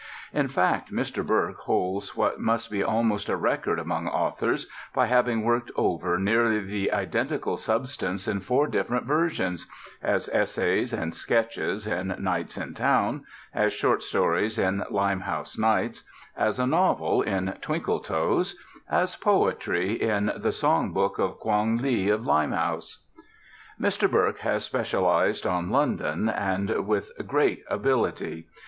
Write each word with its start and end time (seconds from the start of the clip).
(In 0.33 0.47
fact, 0.47 0.91
Mr. 0.91 1.23
Burke 1.23 1.59
holds 1.59 2.15
what 2.17 2.39
must 2.39 2.71
be 2.71 2.81
almost 2.81 3.29
a 3.29 3.35
record 3.35 3.77
among 3.77 4.07
authors 4.07 4.65
by 4.95 5.05
having 5.05 5.43
worked 5.43 5.69
over 5.75 6.17
nearly 6.17 6.59
the 6.59 6.91
identical 6.91 7.55
substance 7.55 8.27
in 8.27 8.39
four 8.39 8.65
different 8.65 9.05
versions 9.05 9.67
as 10.01 10.27
essays 10.29 10.91
and 10.91 11.13
sketches, 11.13 11.85
in 11.85 12.15
Nights 12.17 12.57
in 12.57 12.73
Town; 12.73 13.25
as 13.53 13.73
short 13.73 14.01
stories, 14.01 14.57
in 14.57 14.83
Limehouse 14.89 15.55
Nights; 15.59 16.03
as 16.35 16.57
a 16.57 16.65
novel, 16.65 17.21
in 17.21 17.53
Twinkletoes; 17.61 18.55
as 18.89 19.15
poetry, 19.15 19.93
in 20.01 20.31
The 20.35 20.51
Song 20.51 20.93
Book 20.93 21.19
of 21.19 21.37
Quong 21.39 21.77
Lee 21.77 22.09
of 22.09 22.25
Limehouse.) 22.25 23.03
Mr. 23.79 24.09
Burke 24.09 24.39
has 24.39 24.65
specialized 24.65 25.45
on 25.45 25.69
London, 25.69 26.27
and 26.27 26.87
with 26.87 27.11
great 27.27 27.63
ability. 27.69 28.47